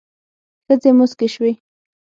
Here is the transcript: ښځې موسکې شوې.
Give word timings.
ښځې 0.65 0.89
موسکې 0.97 1.27
شوې. 1.33 1.51